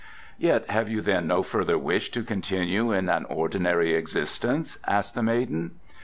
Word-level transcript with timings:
"Yet 0.39 0.67
have 0.71 0.89
you 0.89 1.01
then 1.01 1.27
no 1.27 1.43
further 1.43 1.77
wish 1.77 2.09
to 2.09 2.23
continue 2.23 2.91
in 2.91 3.07
an 3.07 3.23
ordinary 3.25 3.93
existence?" 3.93 4.79
asked 4.87 5.13
the 5.13 5.21
maiden. 5.21 5.75